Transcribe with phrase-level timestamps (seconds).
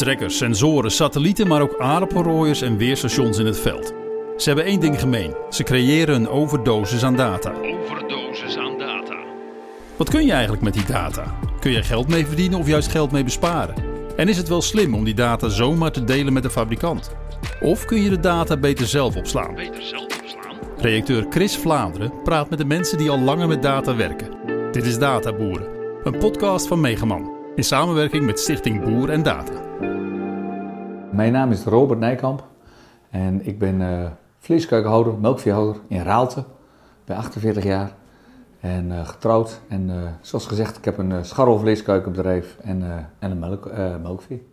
[0.00, 3.92] Trekkers, sensoren, satellieten, maar ook aardappelrooiers en weerstations in het veld.
[4.36, 5.34] Ze hebben één ding gemeen.
[5.50, 7.52] Ze creëren een overdosis aan data.
[7.52, 9.14] Overdosis aan data.
[9.96, 11.38] Wat kun je eigenlijk met die data?
[11.58, 13.74] Kun je geld mee verdienen of juist geld mee besparen?
[14.16, 17.10] En is het wel slim om die data zomaar te delen met de fabrikant?
[17.60, 19.54] Of kun je de data beter zelf opslaan?
[19.54, 20.56] Beter zelf opslaan.
[20.76, 24.28] Redacteur Chris Vlaanderen praat met de mensen die al langer met data werken.
[24.72, 25.68] Dit is Databoeren,
[26.04, 27.32] een podcast van Megaman.
[27.54, 29.69] In samenwerking met Stichting Boer en Data.
[31.12, 32.44] Mijn naam is Robert Nijkamp
[33.10, 34.06] en ik ben uh,
[34.38, 36.40] vleeskuikenhouder, melkveehouder in Raalte.
[36.40, 37.92] Ik ben 48 jaar
[38.60, 39.60] en uh, getrouwd.
[39.68, 43.70] En uh, zoals gezegd, ik heb een uh, scharrelvleeskuikenbedrijf en, en een melk,
[44.02, 44.46] melkvee.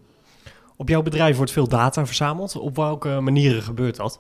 [0.76, 2.58] Op jouw bedrijf wordt veel data verzameld.
[2.58, 4.20] Op welke manieren gebeurt dat?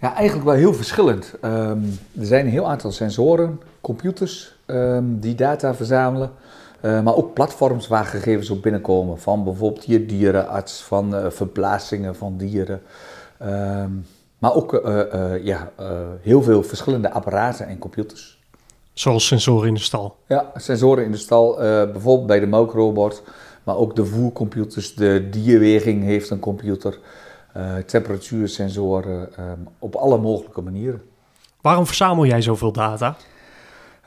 [0.00, 1.34] Ja, eigenlijk wel heel verschillend.
[1.42, 6.30] Um, er zijn een heel aantal sensoren, computers um, die data verzamelen.
[6.82, 9.18] Uh, maar ook platforms waar gegevens op binnenkomen.
[9.18, 12.82] Van bijvoorbeeld je dierenarts, van uh, verplaatsingen van dieren.
[13.42, 14.06] Um,
[14.38, 15.72] maar ook uh, ja,
[16.20, 18.38] heel veel verschillende apparaten en computers.
[18.92, 20.16] Zoals sensoren in de stal?
[20.26, 21.56] Ja, sensoren in de stal.
[21.92, 23.22] bijvoorbeeld bij de melkrobot.
[23.64, 24.94] Maar ook de voercomputers.
[24.94, 26.98] De dierweging heeft een computer.
[27.86, 29.28] temperatuursensoren.
[29.40, 31.02] Um, op alle mogelijke manieren.
[31.60, 33.16] Waarom verzamel jij zoveel data?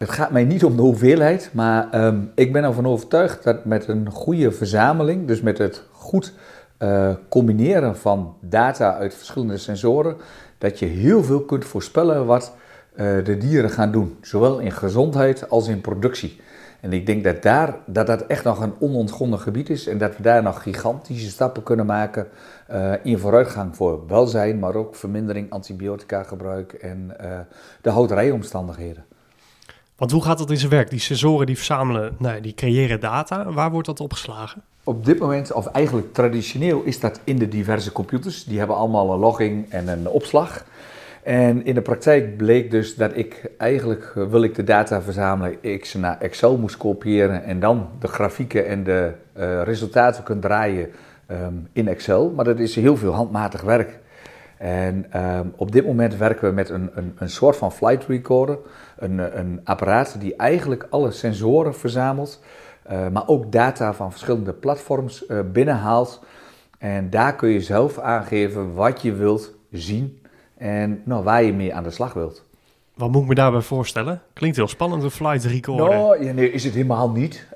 [0.01, 3.87] Het gaat mij niet om de hoeveelheid, maar um, ik ben ervan overtuigd dat met
[3.87, 6.33] een goede verzameling, dus met het goed
[6.79, 10.15] uh, combineren van data uit verschillende sensoren,
[10.57, 12.53] dat je heel veel kunt voorspellen wat
[12.95, 16.39] uh, de dieren gaan doen, zowel in gezondheid als in productie.
[16.79, 20.17] En ik denk dat, daar, dat dat echt nog een onontgonnen gebied is en dat
[20.17, 22.27] we daar nog gigantische stappen kunnen maken
[22.71, 27.15] uh, in vooruitgang voor welzijn, maar ook vermindering antibiotica gebruik en
[27.81, 29.03] de houterijomstandigheden.
[30.01, 30.89] Want hoe gaat dat in zijn werk?
[30.89, 33.51] Die sensoren die verzamelen, die creëren data.
[33.51, 34.61] Waar wordt dat opgeslagen?
[34.83, 38.43] Op dit moment, of eigenlijk traditioneel, is dat in de diverse computers.
[38.43, 40.65] Die hebben allemaal een logging en een opslag.
[41.23, 45.85] En in de praktijk bleek dus dat ik eigenlijk, wil ik de data verzamelen, ik
[45.85, 50.89] ze naar Excel moest kopiëren en dan de grafieken en de uh, resultaten kunnen draaien
[51.31, 52.31] um, in Excel.
[52.35, 53.99] Maar dat is heel veel handmatig werk.
[54.61, 58.57] En um, op dit moment werken we met een, een, een soort van flight recorder.
[58.97, 62.43] Een, een, apparaat die eigenlijk alle sensoren verzamelt,
[62.91, 66.23] uh, maar ook data van verschillende platforms uh, binnenhaalt.
[66.77, 70.21] En daar kun je zelf aangeven wat je wilt zien
[70.57, 72.45] en nou, waar je mee aan de slag wilt.
[72.95, 74.21] Wat moet ik me daarbij voorstellen?
[74.33, 75.89] Klinkt heel spannend, een flight recorder.
[75.89, 77.47] Nou, ja, nee, is het helemaal niet.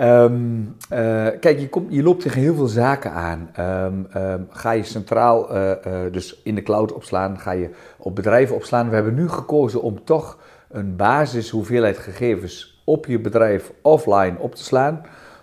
[0.00, 3.50] Um, uh, kijk, je, komt, je loopt tegen heel veel zaken aan.
[3.58, 8.14] Um, um, ga je centraal, uh, uh, dus in de cloud opslaan, ga je op
[8.14, 8.88] bedrijven opslaan.
[8.88, 10.38] We hebben nu gekozen om toch
[10.68, 15.02] een basis hoeveelheid gegevens op je bedrijf offline op te slaan.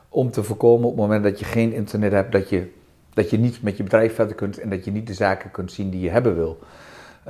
[0.09, 2.71] Om te voorkomen op het moment dat je geen internet hebt, dat je,
[3.13, 5.71] dat je niet met je bedrijf verder kunt en dat je niet de zaken kunt
[5.71, 6.59] zien die je hebben wil.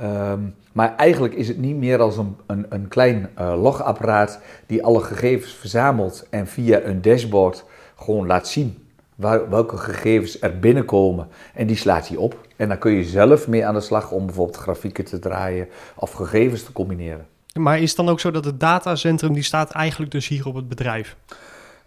[0.02, 4.84] Um, maar eigenlijk is het niet meer als een, een, een klein uh, logapparaat die
[4.84, 7.64] alle gegevens verzamelt en via een dashboard
[7.96, 11.28] gewoon laat zien waar, welke gegevens er binnenkomen.
[11.54, 12.46] En die slaat hij op.
[12.56, 16.12] En dan kun je zelf mee aan de slag om bijvoorbeeld grafieken te draaien of
[16.12, 17.26] gegevens te combineren.
[17.52, 20.54] Maar is het dan ook zo dat het datacentrum die staat eigenlijk dus hier op
[20.54, 21.16] het bedrijf?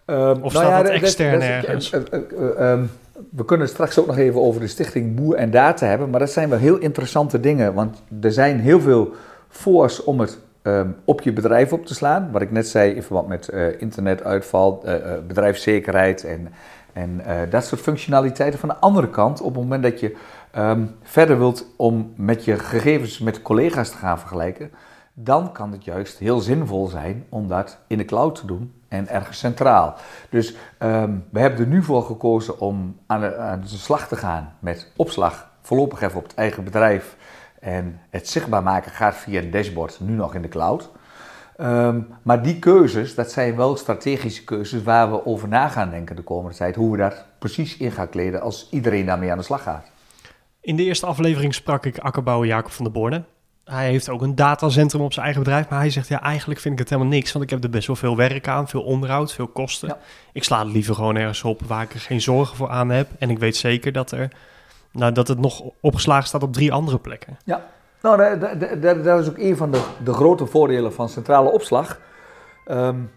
[0.06, 1.92] Um, of staat nou ja, dat extern dat, dat, ergens?
[1.92, 2.90] Uh, uh, um,
[3.30, 6.30] we kunnen straks ook nog even over de stichting Boer en Data hebben, maar dat
[6.30, 9.12] zijn wel heel interessante dingen, want er zijn heel veel
[9.48, 12.28] voor's om het um, op je bedrijf op te slaan.
[12.32, 14.94] Wat ik net zei in verband met uh, internetuitval, uh,
[15.26, 16.48] bedrijfszekerheid en,
[16.92, 18.60] en dat soort functionaliteiten.
[18.60, 20.16] Van de andere kant, op het moment dat je
[20.58, 24.70] um, verder wilt om met je gegevens met collega's te gaan vergelijken,
[25.14, 29.08] dan kan het juist heel zinvol zijn om dat in de cloud te doen en
[29.08, 29.94] ergens centraal.
[30.30, 34.16] Dus um, we hebben er nu voor gekozen om aan de, aan de slag te
[34.16, 37.16] gaan met opslag, voorlopig even op het eigen bedrijf.
[37.60, 40.90] En het zichtbaar maken gaat via een dashboard, nu nog in de cloud.
[41.60, 46.16] Um, maar die keuzes, dat zijn wel strategische keuzes waar we over na gaan denken
[46.16, 46.76] de komende tijd.
[46.76, 49.90] Hoe we daar precies in gaan kleden als iedereen daarmee aan de slag gaat.
[50.60, 53.24] In de eerste aflevering sprak ik akkerbouwer Jacob van der Borne.
[53.70, 55.68] Hij heeft ook een datacentrum op zijn eigen bedrijf.
[55.68, 57.32] Maar hij zegt, ja, eigenlijk vind ik het helemaal niks.
[57.32, 59.88] Want ik heb er best wel veel werk aan, veel onderhoud, veel kosten.
[59.88, 59.98] Ja.
[60.32, 63.08] Ik sla het liever gewoon ergens op waar ik er geen zorgen voor aan heb.
[63.18, 64.28] En ik weet zeker dat, er,
[64.92, 67.38] nou, dat het nog opgeslagen staat op drie andere plekken.
[67.44, 67.64] Ja,
[68.02, 68.38] nou,
[68.80, 72.00] dat, dat is ook een van de, de grote voordelen van centrale opslag.
[72.70, 73.10] Um,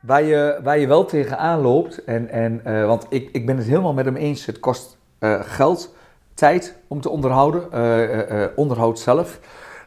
[0.00, 3.66] waar, je, waar je wel tegenaan loopt, en, en, uh, want ik, ik ben het
[3.66, 5.94] helemaal met hem eens, het kost uh, geld,
[6.34, 9.38] tijd om te onderhouden, uh, onderhoud zelf.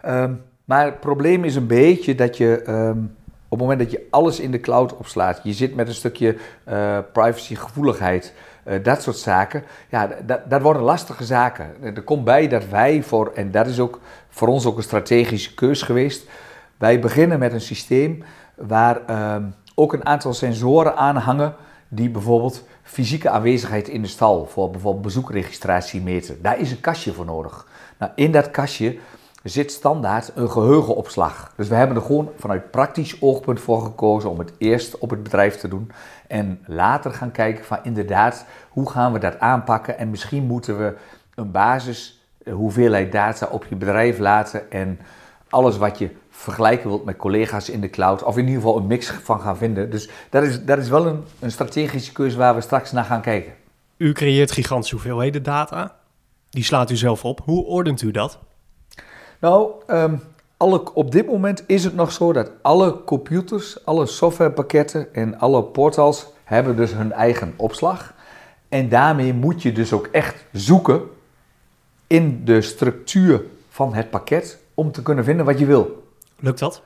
[0.06, 3.16] Um, maar het probleem is een beetje dat je um,
[3.54, 6.36] op het moment dat je alles in de cloud opslaat, je zit met een stukje
[6.70, 8.34] uh, privacygevoeligheid.
[8.64, 9.64] eh, dat soort zaken.
[9.90, 11.68] Ja, dat, dat worden lastige zaken.
[11.82, 15.54] Er komt bij dat wij voor, en dat is ook voor ons ook een strategische
[15.54, 16.30] keus geweest.
[16.78, 18.24] Wij beginnen met een systeem
[18.56, 19.44] waar ehm,
[19.76, 21.56] ook een aantal sensoren aan hangen
[21.88, 26.42] die bijvoorbeeld fysieke aanwezigheid in de stal voor bijvoorbeeld bezoekregistratie meten.
[26.42, 27.68] Daar is een kastje voor nodig.
[27.98, 28.98] Nou, in dat kastje
[29.50, 31.54] zit standaard een geheugenopslag.
[31.56, 35.24] Dus we hebben er gewoon vanuit praktisch oogpunt voor gekozen om het eerst op het
[35.24, 35.92] bedrijf te doen.
[36.28, 39.98] En later gaan kijken van inderdaad, hoe gaan we dat aanpakken?
[39.98, 40.96] En misschien moeten we
[41.36, 45.00] een basis eh, hoeveelheid data op je bedrijf laten en
[45.50, 48.88] alles wat je vergelijken wilt met collega's in de cloud, of in ieder geval een
[48.88, 49.90] mix van gaan vinden.
[49.90, 53.22] Dus dat is, dat is wel een, een strategische keuze waar we straks naar gaan
[53.22, 53.54] kijken.
[53.98, 55.96] U creëert gigantische hoeveelheden data.
[56.50, 57.42] Die slaat u zelf op.
[57.46, 58.40] Hoe ordent u dat?
[59.44, 60.22] Nou, um,
[60.58, 65.64] alle, op dit moment is het nog zo dat alle computers, alle softwarepakketten en alle
[65.64, 68.14] portals hebben dus hun eigen opslag.
[68.70, 71.02] En daarmee moet je dus ook echt zoeken
[72.08, 76.04] in de structuur van het pakket om te kunnen vinden wat je wil.
[76.40, 76.82] Lukt dat?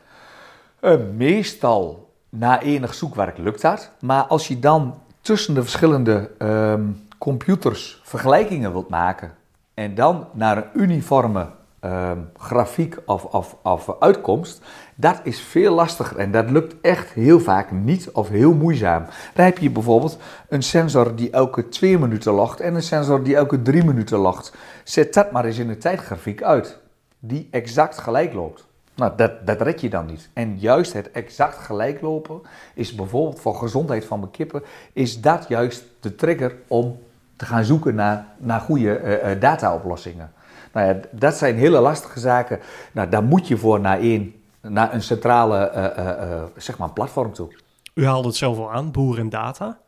[0.82, 3.92] Uh, meestal na enig zoekwerk lukt dat.
[4.00, 9.36] Maar als je dan tussen de verschillende um, computers vergelijkingen wilt maken
[9.74, 11.48] en dan naar een uniforme
[11.82, 14.62] um, grafiek of, of, of uitkomst,
[14.96, 19.06] dat is veel lastiger en dat lukt echt heel vaak niet of heel moeizaam.
[19.34, 20.18] Dan heb je bijvoorbeeld
[20.50, 24.54] een sensor die elke twee minuten logt en een sensor die elke drie minuten logt.
[24.84, 26.78] Zet dat maar eens in een tijdgrafiek uit,
[27.20, 28.66] die exact gelijk loopt.
[28.96, 30.30] Nou, dat, dat red je dan niet.
[30.34, 32.42] En juist het exact gelijk lopen
[32.74, 34.64] is bijvoorbeeld voor gezondheid van mijn kippen,
[34.94, 37.00] is dat juist de trigger om
[37.36, 40.32] te gaan zoeken naar, naar goede uh, dataoplossingen.
[40.74, 42.60] Nou ja, dat zijn hele lastige zaken.
[42.92, 47.56] Nou, daar moet je voor naar, één, naar een centrale uh, zeg maar platform toe.
[47.94, 49.80] U haalde het zelf al aan, boer en data.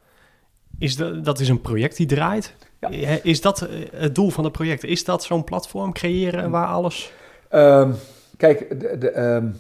[0.79, 2.55] Is dat, dat is een project die draait.
[2.79, 2.89] Ja.
[3.23, 4.83] Is dat het doel van het project?
[4.83, 7.11] Is dat zo'n platform creëren waar alles...
[7.51, 7.95] Um,
[8.37, 9.55] kijk, de, de, um,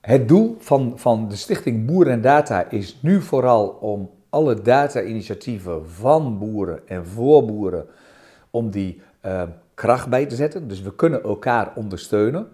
[0.00, 5.90] het doel van, van de stichting Boer en Data is nu vooral om alle data-initiatieven
[5.90, 7.86] van boeren en voor boeren,
[8.50, 9.42] om die uh,
[9.80, 10.68] kracht bij te zetten.
[10.68, 12.48] Dus we kunnen elkaar ondersteunen.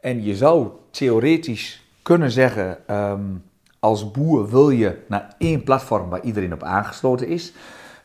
[0.00, 3.44] En je zou theoretisch kunnen zeggen, um,
[3.78, 7.52] als boer wil je naar één platform waar iedereen op aangesloten is.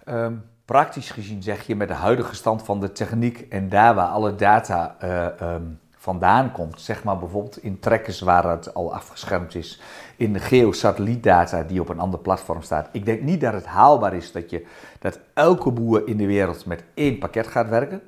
[0.10, 4.08] Um, praktisch gezien zeg je met de huidige stand van de techniek en daar waar
[4.08, 9.56] alle data uh, um, vandaan komt, zeg maar bijvoorbeeld in trekkers waar het al afgeschermd
[9.56, 9.82] is,
[10.16, 12.90] in de geosatellietdata die op een ander platform staat.
[12.92, 14.66] Ik denk niet dat het haalbaar is dat, je,
[15.00, 18.02] dat elke boer in de wereld met één pakket gaat werken.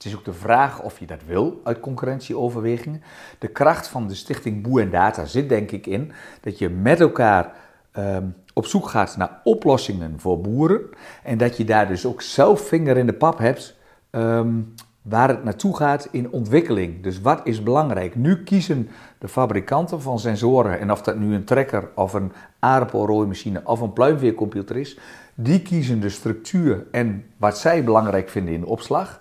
[0.00, 3.02] Het is ook de vraag of je dat wil uit concurrentieoverwegingen.
[3.38, 7.00] De kracht van de stichting Boer en Data zit denk ik in dat je met
[7.00, 7.52] elkaar
[7.98, 10.80] um, op zoek gaat naar oplossingen voor boeren.
[11.22, 13.76] En dat je daar dus ook zelf vinger in de pap hebt
[14.10, 17.02] um, waar het naartoe gaat in ontwikkeling.
[17.02, 18.14] Dus wat is belangrijk?
[18.14, 18.88] Nu kiezen
[19.18, 23.92] de fabrikanten van sensoren, en of dat nu een trekker of een aardappelrooimachine of een
[23.92, 24.98] pluimveercomputer is,
[25.34, 29.18] die kiezen de structuur en wat zij belangrijk vinden in de opslag.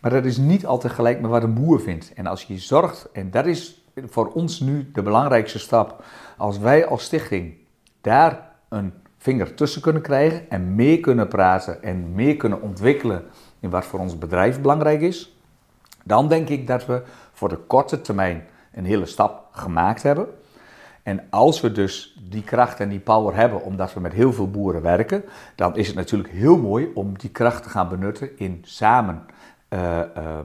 [0.00, 2.12] Maar dat is niet altijd gelijk met wat een boer vindt.
[2.14, 6.04] En als je zorgt, en dat is voor ons nu de belangrijkste stap,
[6.36, 7.54] als wij als stichting
[8.00, 13.24] daar een vinger tussen kunnen krijgen en mee kunnen praten en mee kunnen ontwikkelen
[13.60, 15.36] in wat voor ons bedrijf belangrijk is,
[16.04, 20.26] dan denk ik dat we voor de korte termijn een hele stap gemaakt hebben.
[21.02, 24.50] En als we dus die kracht en die power hebben, omdat we met heel veel
[24.50, 28.58] boeren werken, dan is het natuurlijk heel mooi om die kracht te gaan benutten in
[28.62, 29.22] samen
[29.74, 30.38] uh, uh,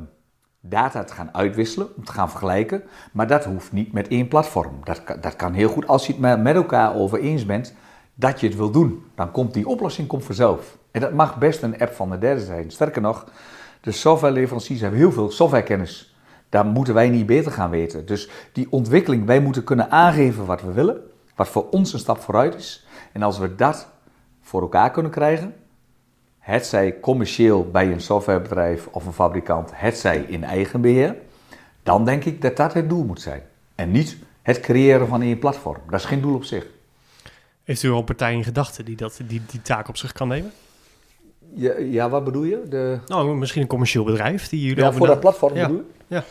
[0.60, 2.84] data te gaan uitwisselen, om te gaan vergelijken.
[3.12, 4.80] Maar dat hoeft niet met één platform.
[4.84, 7.74] Dat, dat kan heel goed als je het met elkaar over eens bent
[8.14, 9.06] dat je het wil doen.
[9.16, 10.78] Dan komt die oplossing komt vanzelf.
[10.92, 12.72] En dat mag best een app van de derde zijn.
[12.72, 13.26] Sterker nog,
[13.82, 16.16] de softwareleveranciers hebben heel veel softwarekennis.
[16.50, 18.06] Daar moeten wij niet beter gaan weten.
[18.06, 21.02] Dus die ontwikkeling, wij moeten kunnen aangeven wat we willen,
[21.36, 22.88] wat voor ons een stap vooruit is.
[23.12, 23.88] En als we dat
[24.42, 25.56] voor elkaar kunnen krijgen,
[26.46, 31.16] het zij commercieel bij een softwarebedrijf of een fabrikant, het zij in eigen beheer,
[31.84, 33.42] dan denk ik dat dat het doel moet zijn.
[33.76, 35.78] En niet het creëren van één platform.
[35.90, 36.66] Dat is geen doel op zich.
[37.64, 40.28] Heeft u al een partij in gedachten die, dat, die die taak op zich kan
[40.28, 40.52] nemen?
[41.54, 42.62] Ja, ja wat bedoel je?
[42.70, 43.00] De...
[43.06, 45.68] Nou, misschien een commercieel bedrijf die jullie Ja, voor dat platform ja.
[45.68, 46.22] bedoel je?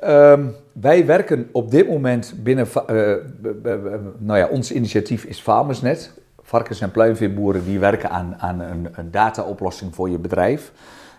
[0.00, 0.32] Ja.
[0.32, 3.14] Um, wij werken op dit moment binnen, uh,
[4.18, 6.20] nou ja, ons initiatief is Farmersnet.
[6.42, 10.72] Varkens- en pluimveeboeren die werken aan, aan een, een dataoplossing voor je bedrijf.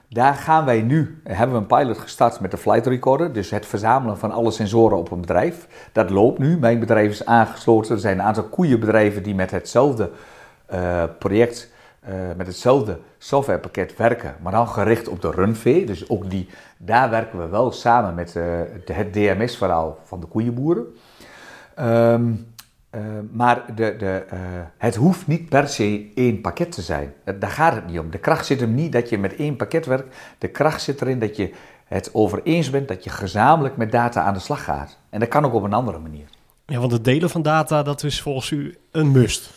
[0.09, 3.65] Daar gaan wij nu, hebben we een pilot gestart met de flight recorder, dus het
[3.65, 5.67] verzamelen van alle sensoren op een bedrijf.
[5.91, 7.95] Dat loopt nu, mijn bedrijf is aangesloten.
[7.95, 10.09] Er zijn een aantal koeienbedrijven die met hetzelfde
[10.73, 11.71] uh, project
[12.03, 15.85] eh, met hetzelfde softwarepakket werken, maar dan gericht op de runvee.
[15.85, 18.43] Dus ook die, daar werken we wel samen met eh,
[18.85, 20.85] het DMS-verhaal van de koeienboeren.
[21.75, 22.31] Ehm,
[22.93, 24.39] eh, maar de, de, eh,
[24.77, 27.13] het hoeft niet per se één pakket te zijn.
[27.25, 28.09] Dat- Daar gaat het niet om.
[28.11, 30.15] De kracht zit hem niet dat je met één pakket werkt.
[30.37, 31.51] De kracht zit erin dat je
[31.85, 34.97] het over eens bent dat je gezamenlijk met data aan de slag gaat.
[35.09, 36.25] En dat kan ook op een andere manier.
[36.65, 39.51] Ja, want het delen van data, dat is volgens u een must.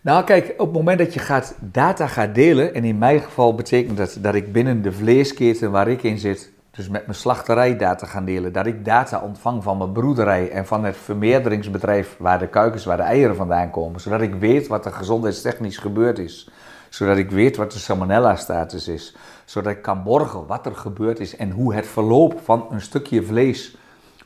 [0.00, 3.54] Nou, kijk, op het moment dat je gaat, data gaat delen, en in mijn geval
[3.54, 7.76] betekent dat dat ik binnen de vleesketen waar ik in zit, dus met mijn slachterij
[7.76, 12.38] data gaan delen, dat ik data ontvang van mijn broederij en van het vermeerderingsbedrijf waar
[12.38, 16.50] de kuikens, waar de eieren vandaan komen, zodat ik weet wat er gezondheidstechnisch gebeurd is,
[16.88, 21.36] zodat ik weet wat de salmonella-status is, zodat ik kan borgen wat er gebeurd is
[21.36, 23.76] en hoe het verloop van een stukje vlees,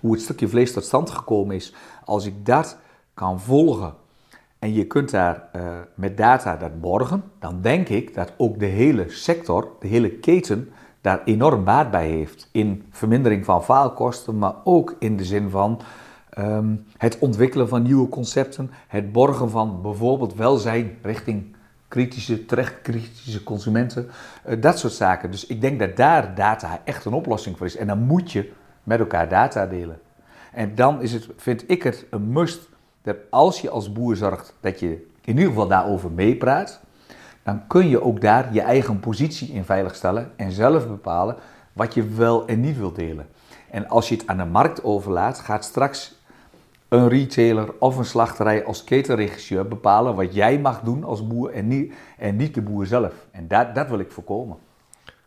[0.01, 1.75] hoe het stukje vlees tot stand gekomen is.
[2.05, 2.79] Als ik dat
[3.15, 3.95] kan volgen
[4.59, 5.63] en je kunt daar eh,
[5.95, 10.73] met data dat borgen, dan denk ik dat ook de hele sector, de hele keten,
[11.01, 12.49] daar enorm baat bij heeft.
[12.53, 15.81] In vermindering van faalkosten, maar ook in de zin van
[16.31, 21.55] ehm, het ontwikkelen van nieuwe concepten, het borgen van bijvoorbeeld welzijn richting
[21.89, 24.09] kritische, terecht kritische consumenten,
[24.45, 25.31] eh, dat soort zaken.
[25.31, 27.77] Dus ik denk dat daar data echt een oplossing voor is.
[27.77, 28.53] En dan moet je
[28.83, 30.01] met elkaar data delen.
[30.53, 32.69] En dan is het, vind ik het een must
[33.03, 36.81] dat als je als boer zorgt dat je in ieder geval daarover meepraat,
[37.43, 41.37] dan kun je ook daar je eigen positie in veiligstellen en zelf bepalen
[41.73, 43.29] wat je wel en niet wil delen.
[43.71, 46.19] En als je het aan de markt overlaat, gaat straks
[46.89, 51.69] een retailer of een slachterij als ketenregisseur bepalen wat jij mag doen als boer en
[51.69, 53.13] niet, en niet de boer zelf.
[53.31, 54.57] En dat, dat wil ik voorkomen.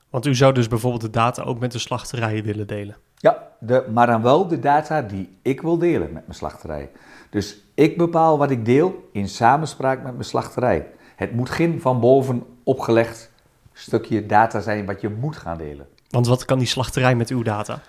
[0.09, 2.95] Want u zou dus bijvoorbeeld de data ook met de slachterijen willen delen.
[3.15, 6.89] Ja, de, maar dan wel de data die ik wil delen met mijn slachterij.
[7.29, 10.87] Dus ik bepaal wat ik deel in samenspraak met mijn slachterij.
[11.15, 13.31] Het moet geen van boven opgelegd
[13.73, 15.87] stukje data zijn wat je moet gaan delen.
[16.09, 17.81] Want wat kan die slachterij met uw data?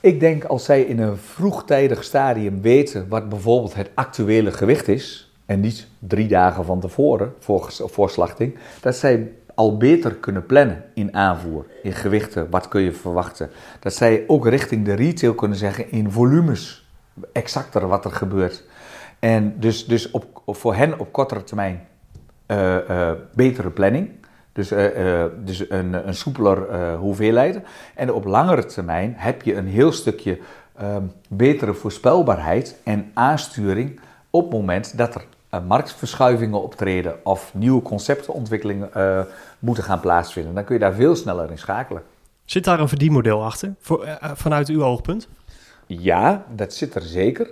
[0.00, 5.30] Ik denk als zij in een vroegtijdig stadium weten wat bijvoorbeeld het actuele gewicht is,
[5.46, 10.84] en niet drie dagen van tevoren voor, voor slachting, dat zij al beter kunnen plannen
[10.94, 13.50] in aanvoer, in gewichten, wat kun je verwachten.
[13.80, 16.88] Dat zij ook richting de retail kunnen zeggen in volumes,
[17.32, 18.64] exacter wat er gebeurt.
[19.18, 21.86] En dus, dus op, op- voor hen op kortere termijn
[22.46, 24.10] eh, eh, betere planning.
[24.52, 27.60] Dus, eh, dus een, een soepeler hoeveelheid.
[27.94, 30.38] En op langere termijn heb je een heel stukje
[30.76, 34.00] ehm, betere voorspelbaarheid en aansturing
[34.30, 35.24] op het moment dat er
[35.66, 38.90] marktverschuivingen optreden of nieuwe conceptontwikkelingen
[39.58, 40.54] moeten gaan plaatsvinden.
[40.54, 42.02] Dan kun je daar veel sneller in schakelen.
[42.44, 45.28] Zit daar een verdienmodel achter, voor, vanuit uw oogpunt?
[45.86, 47.48] Ja, dat zit er zeker.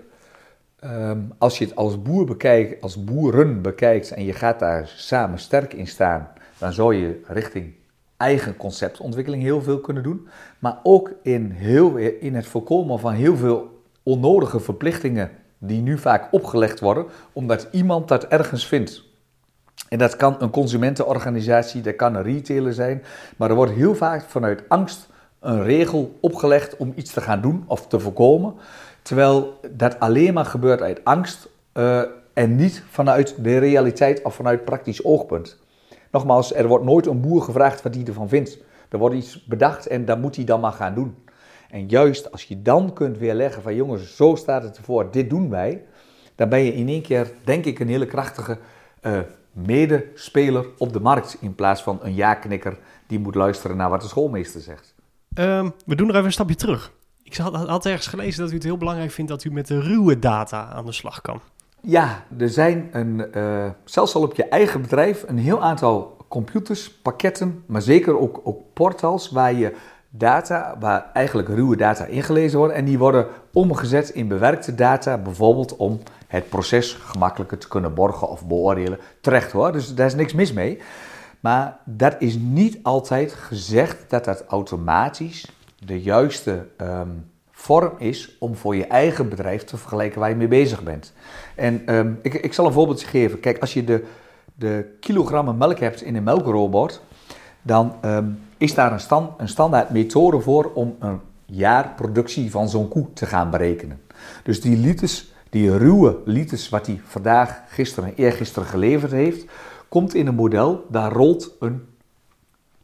[0.85, 5.39] Ehm, als je het als boer bekijkt, als boeren bekijkt en je gaat daar samen
[5.39, 7.75] sterk in staan, dan zou je richting
[8.17, 10.29] eigen conceptontwikkeling heel veel kunnen doen.
[10.59, 16.29] Maar ook in, heel, in het voorkomen van heel veel onnodige verplichtingen die nu vaak
[16.31, 19.03] opgelegd worden, omdat iemand dat ergens vindt.
[19.89, 23.03] En dat kan een consumentenorganisatie, dat kan een retailer zijn,
[23.37, 25.09] maar er wordt heel vaak vanuit angst
[25.41, 28.55] een regel opgelegd om iets te gaan doen of te voorkomen.
[29.05, 34.65] Terwijl dat alleen maar gebeurt uit angst eh, en niet vanuit de realiteit of vanuit
[34.65, 35.59] praktisch oogpunt.
[36.11, 38.59] Nogmaals, er wordt nooit een boer gevraagd wat hij ervan vindt.
[38.89, 41.17] Er wordt iets bedacht en dat moet hij dan maar gaan doen.
[41.71, 45.51] En juist als je dan kunt weerleggen van jongens, zo staat het ervoor, dit doen
[45.51, 45.85] wij.
[46.35, 48.59] Dan ben je in één keer, denk ik, een hele krachtige
[49.01, 49.19] eh,
[49.53, 51.37] medespeler op de markt.
[51.41, 54.95] In plaats van een ja-knikker die moet luisteren naar wat de schoolmeester zegt.
[55.35, 56.93] Ehm, we doen nog even een stapje terug.
[57.25, 59.81] Ik had, had ergens gelezen dat u het heel belangrijk vindt dat u met de
[59.81, 61.41] ruwe data aan de slag kan.
[61.81, 66.93] Ja, er zijn een, eh, zelfs al op je eigen bedrijf een heel aantal computers,
[66.93, 69.75] pakketten, maar zeker ook, ook portals waar je
[70.11, 75.77] data, waar eigenlijk ruwe data ingelezen worden en die worden omgezet in bewerkte data, bijvoorbeeld
[75.77, 78.99] om het proces gemakkelijker te kunnen borgen of beoordelen.
[79.21, 80.79] Terecht hoor, dus daar is niks mis mee.
[81.41, 85.51] Maar dat is niet altijd gezegd dat dat automatisch
[85.87, 87.09] de juiste ehm,
[87.51, 91.13] vorm is om voor je eigen bedrijf te vergelijken waar je mee bezig bent.
[91.55, 93.41] En ehm, ik, ik zal een voorbeeldje geven.
[93.41, 94.05] Kijk, als je de,
[94.55, 97.03] de kilogrammen melk hebt in een melkrobot,
[97.63, 98.27] dan ehm,
[98.57, 103.27] is daar een, stand, een standaard methode voor om een jaarproductie van zo'n koe te
[103.27, 104.01] gaan berekenen.
[104.43, 109.45] Dus die liters, die ruwe liters wat hij vandaag, gisteren en eergisteren geleverd heeft,
[109.89, 111.87] komt in een model, daar rolt een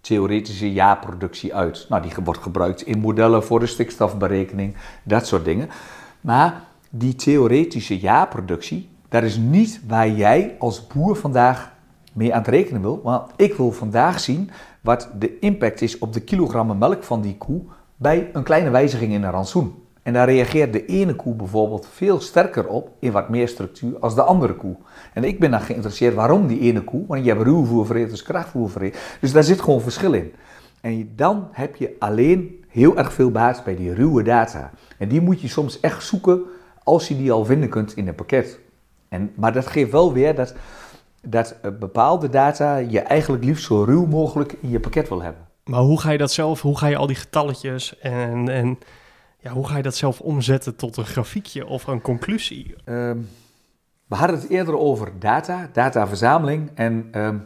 [0.01, 1.87] theoretische jaarproductie uit.
[1.89, 5.69] Nou, die wordt gebruikt in modellen voor de stikstofberekening, dat soort dingen.
[6.21, 11.73] Maar die theoretische jaarproductie, dat is niet waar jij als boer vandaag
[12.13, 13.01] mee aan het rekenen wil.
[13.03, 17.37] Want ik wil vandaag zien wat de impact is op de kilogrammen melk van die
[17.37, 17.63] koe
[17.97, 19.80] bij een kleine wijziging in een rantsoen.
[20.03, 24.15] En daar reageert de ene koe bijvoorbeeld veel sterker op in wat meer structuur als
[24.15, 24.77] de andere koe.
[25.13, 29.03] En ik ben dan geïnteresseerd waarom die ene koe, want je hebt ruwvoervereters, krachtvoervereters.
[29.21, 30.33] Dus daar zit gewoon verschil in.
[30.81, 34.71] En dan heb je alleen heel erg veel baat bij die ruwe data.
[34.99, 36.41] En die moet je soms echt zoeken
[36.85, 38.59] als je die al vinden kunt in een pakket.
[39.09, 40.55] En, maar dat geeft wel weer dat,
[41.23, 45.49] dat eh, bepaalde data je eigenlijk liefst zo ruw mogelijk in je pakket wil hebben.
[45.65, 48.79] Maar hoe ga je dat zelf, hoe ga je al die getalletjes en, en
[49.41, 52.75] ja, hoe ga je dat zelf omzetten tot een grafiekje of een conclusie?
[52.85, 53.19] Ehm,
[54.07, 56.71] we hadden het eerder over data, dataverzameling.
[56.75, 57.37] En ehm,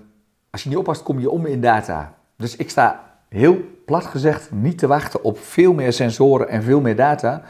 [0.50, 2.14] als je niet oppast, kom je om in data.
[2.36, 6.80] Dus ik sta heel plat gezegd niet te wachten op veel meer sensoren en veel
[6.80, 7.42] meer data.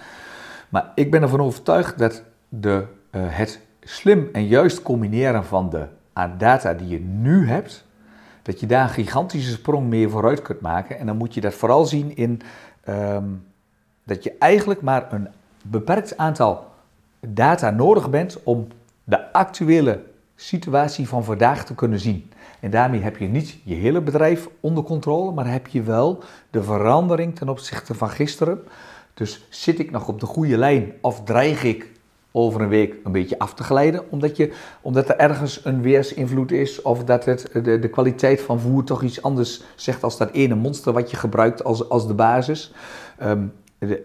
[0.68, 5.86] Maar ik ben ervan overtuigd dat de, eh, het slim en juist combineren van de
[6.38, 7.84] data die je nu hebt,
[8.42, 10.98] dat je daar een gigantische sprong mee vooruit kunt maken.
[10.98, 12.40] En dan moet je dat vooral zien in
[12.80, 13.24] ehm,
[14.04, 15.28] dat je eigenlijk maar een
[15.62, 16.66] beperkt aantal
[17.20, 18.66] data nodig bent om
[19.04, 20.02] de actuele
[20.36, 22.30] situatie van vandaag te kunnen zien.
[22.60, 26.62] En daarmee heb je niet je hele bedrijf onder controle, maar heb je wel de
[26.62, 28.62] verandering ten opzichte van gisteren.
[29.14, 31.92] Dus zit ik nog op de goede lijn of dreig ik
[32.36, 36.52] over een week een beetje af te glijden, omdat, je, omdat er ergens een weersinvloed
[36.52, 40.30] is of dat het, de, de kwaliteit van voer toch iets anders zegt als dat
[40.30, 42.72] ene monster wat je gebruikt als, als de basis.
[43.22, 43.52] Um,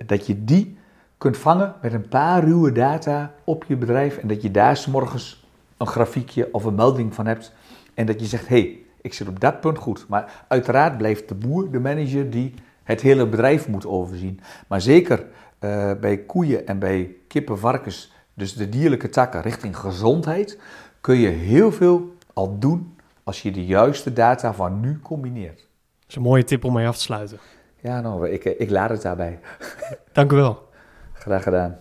[0.05, 0.77] dat je die
[1.17, 4.85] kunt vangen met een paar ruwe data op je bedrijf en dat je daar s
[4.85, 5.47] morgens
[5.77, 7.53] een grafiekje of een melding van hebt
[7.93, 10.05] en dat je zegt, hé, hey, ik zit op dat punt goed.
[10.07, 14.39] Maar uiteraard blijft de boer de manager die het hele bedrijf moet overzien.
[14.67, 15.25] Maar zeker
[15.59, 20.59] uh, bij koeien en bij kippen, varkens, dus de dierlijke takken richting gezondheid,
[21.01, 25.57] kun je heel veel al doen als je de juiste data van nu combineert.
[25.57, 27.39] Dat is een mooie tip om mee af te sluiten.
[27.81, 29.39] Ja, nou, ik, ik laat het daarbij.
[30.13, 30.67] Dank u wel.
[31.13, 31.77] Graag gedaan.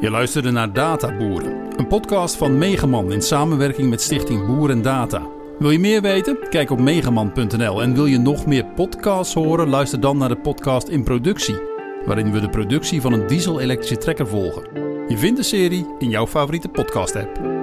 [0.00, 5.26] Je luisterde naar Databoeren, een podcast van Megaman in samenwerking met Stichting Boer en Data.
[5.58, 6.48] Wil je meer weten?
[6.48, 7.82] Kijk op megaman.nl.
[7.82, 9.68] En wil je nog meer podcasts horen?
[9.68, 11.60] Luister dan naar de podcast In Productie,
[12.06, 14.62] waarin we de productie van een diesel-elektrische trekker volgen.
[15.08, 17.59] Je vindt de serie in jouw favoriete podcast-app.